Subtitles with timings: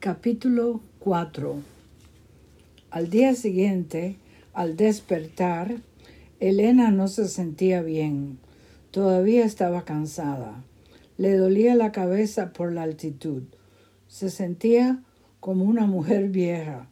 [0.00, 1.56] Capítulo 4
[2.90, 4.16] Al día siguiente,
[4.54, 5.76] al despertar,
[6.38, 8.38] Elena no se sentía bien.
[8.92, 10.64] Todavía estaba cansada.
[11.18, 13.42] Le dolía la cabeza por la altitud.
[14.08, 15.02] Se sentía
[15.38, 16.88] como una mujer vieja.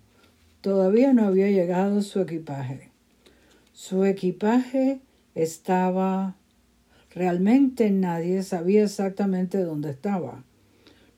[0.60, 2.90] Todavía no había llegado su equipaje.
[3.72, 5.00] Su equipaje
[5.34, 6.36] estaba...
[7.14, 10.44] Realmente nadie sabía exactamente dónde estaba.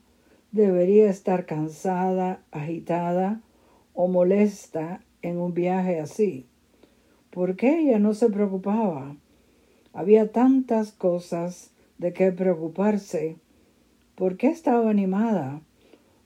[0.54, 3.42] debería estar cansada, agitada
[3.94, 6.46] o molesta en un viaje así.
[7.30, 9.18] ¿Por qué ella no se preocupaba?
[9.92, 13.36] Había tantas cosas de qué preocuparse.
[14.16, 15.60] ¿Por qué estaba animada?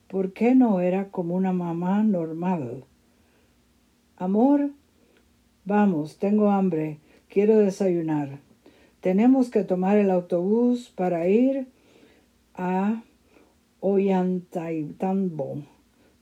[0.06, 2.84] ¿Por qué no era como una mamá normal?
[4.16, 4.70] Amor,
[5.64, 8.38] vamos, tengo hambre, quiero desayunar.
[9.00, 11.66] Tenemos que tomar el autobús para ir
[12.54, 13.02] a
[13.80, 15.62] Ollantaytambo,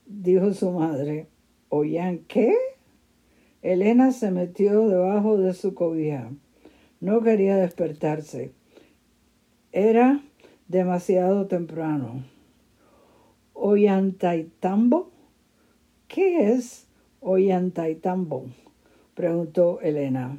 [0.07, 1.27] dijo su madre.
[1.69, 2.55] ¿Oyan qué?
[3.63, 6.31] Elena se metió debajo de su cobija.
[7.01, 8.53] No quería despertarse.
[9.73, 10.23] Era
[10.69, 12.25] demasiado temprano.
[13.53, 15.11] ¿Ollantaytambo?
[16.09, 16.87] ¿Qué es
[17.21, 18.47] Ollantaytambo?
[19.15, 20.39] preguntó Elena.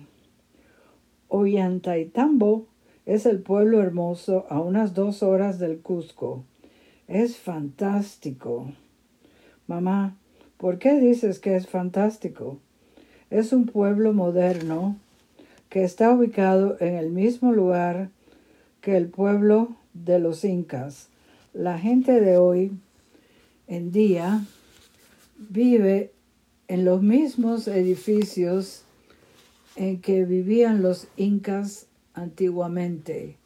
[1.28, 2.66] Ollantaytambo
[3.13, 6.45] es el pueblo hermoso a unas dos horas del Cusco.
[7.09, 8.72] Es fantástico.
[9.67, 10.16] Mamá,
[10.55, 12.57] ¿por qué dices que es fantástico?
[13.29, 14.95] Es un pueblo moderno
[15.67, 18.07] que está ubicado en el mismo lugar
[18.79, 21.09] que el pueblo de los incas.
[21.53, 22.72] La gente de hoy
[23.67, 24.45] en día
[25.38, 26.13] vive
[26.69, 28.85] en los mismos edificios
[29.75, 33.38] en que vivían los incas antiguamente.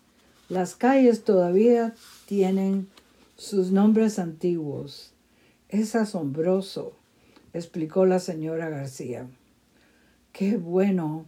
[0.50, 1.96] Las calles todavía
[2.28, 2.88] tienen
[3.36, 5.14] sus nombres antiguos.
[5.70, 6.94] Es asombroso,
[7.53, 9.28] explicó la señora García.
[10.31, 11.26] Qué bueno,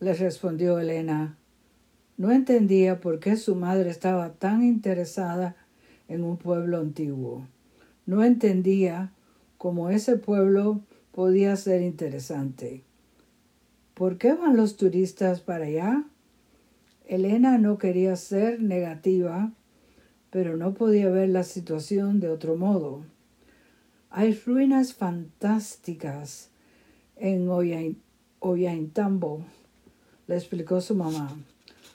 [0.00, 1.36] le respondió Elena.
[2.16, 5.56] No entendía por qué su madre estaba tan interesada
[6.08, 7.46] en un pueblo antiguo.
[8.06, 9.12] No entendía
[9.58, 10.80] cómo ese pueblo
[11.12, 12.82] podía ser interesante.
[13.94, 16.04] ¿Por qué van los turistas para allá?
[17.06, 19.52] Elena no quería ser negativa,
[20.30, 23.04] pero no podía ver la situación de otro modo.
[24.10, 26.50] Hay ruinas fantásticas
[27.16, 27.48] en
[28.40, 29.44] Ollantaytambo,
[30.26, 31.36] le explicó su mamá.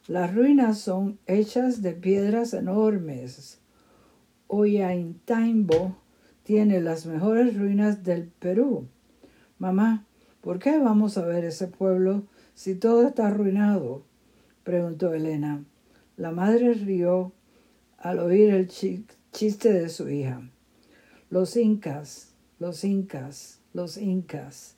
[0.07, 3.59] Las ruinas son hechas de piedras enormes.
[4.47, 5.95] Ollantaytambo
[6.43, 8.87] tiene las mejores ruinas del Perú.
[9.59, 10.05] Mamá,
[10.41, 12.23] ¿por qué vamos a ver ese pueblo
[12.55, 14.06] si todo está arruinado?
[14.67, 15.63] Preguntó Elena.
[16.17, 17.31] La madre rió
[17.97, 20.41] al oír el chiste de su hija.
[21.29, 24.75] Los incas, los incas, los incas.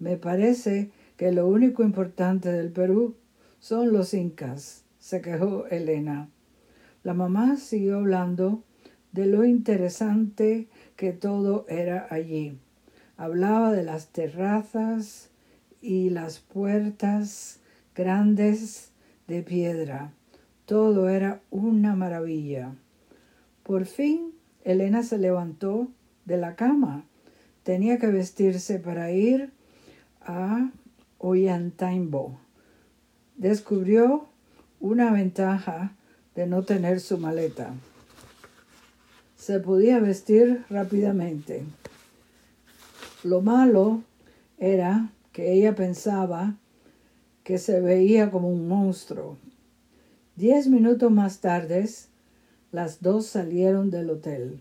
[0.00, 3.14] Me parece que lo único importante del Perú
[3.60, 6.28] son los incas, se quejó Elena.
[7.04, 8.64] La mamá siguió hablando
[9.12, 12.58] de lo interesante que todo era allí.
[13.16, 15.30] Hablaba de las terrazas
[15.80, 17.60] y las puertas
[17.94, 18.87] grandes
[19.28, 20.10] de piedra.
[20.66, 22.74] Todo era una maravilla.
[23.62, 24.32] Por fin
[24.64, 25.88] Elena se levantó
[26.24, 27.04] de la cama.
[27.62, 29.52] Tenía que vestirse para ir
[30.20, 30.70] a
[31.18, 32.38] Ollantaytambo.
[33.36, 34.26] Descubrió
[34.80, 35.92] una ventaja
[36.34, 37.74] de no tener su maleta.
[39.36, 41.64] Se podía vestir rápidamente.
[43.22, 44.02] Lo malo
[44.58, 46.54] era que ella pensaba
[47.48, 49.38] que se veía como un monstruo.
[50.36, 51.88] Diez minutos más tarde,
[52.72, 54.60] las dos salieron del hotel.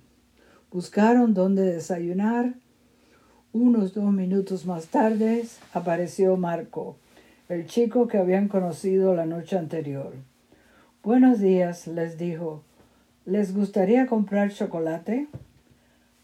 [0.71, 2.53] Buscaron dónde desayunar.
[3.51, 6.95] Unos dos minutos más tarde apareció Marco,
[7.49, 10.13] el chico que habían conocido la noche anterior.
[11.03, 12.63] Buenos días, les dijo.
[13.25, 15.27] ¿Les gustaría comprar chocolate?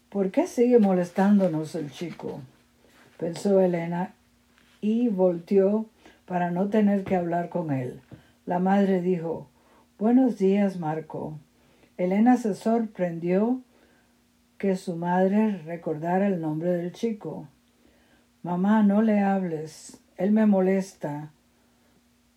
[0.08, 2.40] ¿Por qué sigue molestándonos el chico?
[3.18, 4.14] pensó Elena
[4.80, 5.90] y volteó
[6.26, 8.00] para no tener que hablar con él.
[8.46, 9.48] La madre dijo,
[9.98, 11.38] Buenos días, Marco.
[11.96, 13.60] Elena se sorprendió
[14.58, 17.48] que su madre recordara el nombre del chico.
[18.42, 21.30] Mamá, no le hables, él me molesta,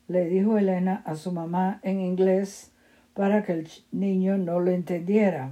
[0.07, 2.72] le dijo Elena a su mamá en inglés
[3.13, 5.51] para que el niño no lo entendiera.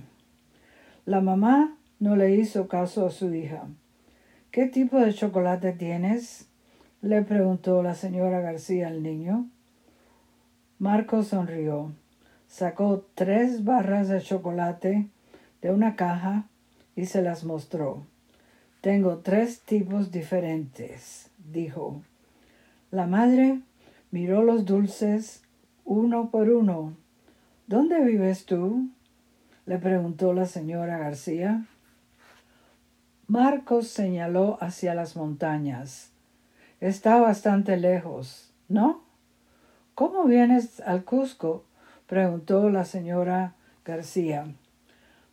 [1.05, 3.67] La mamá no le hizo caso a su hija.
[4.51, 6.47] ¿Qué tipo de chocolate tienes?
[7.05, 9.47] Le preguntó la señora García al niño.
[10.79, 11.93] Marco sonrió.
[12.47, 15.07] Sacó tres barras de chocolate
[15.61, 16.45] de una caja
[16.95, 18.01] y se las mostró.
[18.81, 22.01] Tengo tres tipos diferentes, dijo.
[22.89, 23.61] La madre
[24.09, 25.43] miró los dulces
[25.83, 26.95] uno por uno.
[27.67, 28.89] ¿Dónde vives tú?
[29.67, 31.67] le preguntó la señora García.
[33.27, 36.14] Marcos señaló hacia las montañas.
[36.85, 39.01] Está bastante lejos, ¿no?
[39.95, 41.65] ¿Cómo vienes al Cusco?
[42.05, 44.45] preguntó la señora García.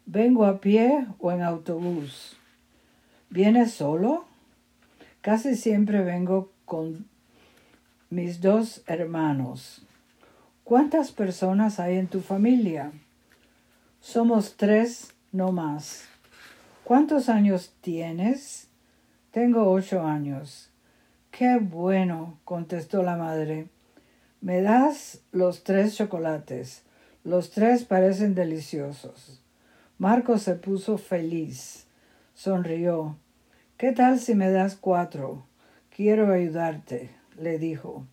[0.07, 2.39] Vengo a pie o en autobús.
[3.29, 4.25] ¿Vienes solo?
[5.21, 7.05] Casi siempre vengo con
[8.09, 9.87] mis dos hermanos.
[10.65, 12.93] ¿Cuántas personas hay en tu familia?
[14.01, 16.09] Somos tres, no más.
[16.83, 18.69] ¿Cuántos años tienes?
[19.33, 20.72] Tengo ocho años.
[21.33, 23.69] Qué bueno, contestó la madre.
[24.43, 26.83] Me das los tres chocolates.
[27.25, 29.41] Los tres parecen deliciosos.
[29.97, 31.87] Marco se puso feliz.
[32.35, 33.17] Sonrió.
[33.79, 35.47] ¿Qué tal si me das cuatro?
[35.97, 37.09] Quiero ayudarte,
[37.39, 38.05] le dijo.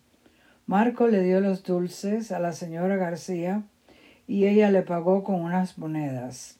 [0.64, 3.64] Marco le dio los dulces a la señora García
[4.26, 6.58] y ella le pagó con unas monedas.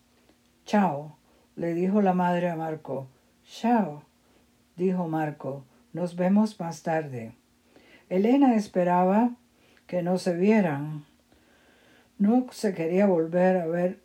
[0.66, 1.16] Chao,
[1.56, 3.06] le dijo la madre a Marco.
[3.46, 4.02] Chao,
[4.76, 5.64] dijo Marco.
[5.92, 7.32] Nos vemos más tarde.
[8.08, 9.32] Elena esperaba
[9.86, 11.04] que no se vieran.
[12.18, 14.00] No se quería volver a ver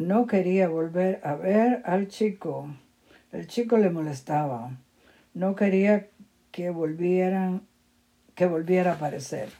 [0.00, 2.74] no quería volver a ver al chico.
[3.32, 4.70] El chico le molestaba.
[5.34, 6.08] No quería
[6.50, 7.66] que volvieran
[8.34, 9.50] que volviera a aparecer.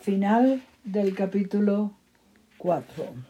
[0.00, 1.92] Final del capítulo
[2.58, 3.29] 4.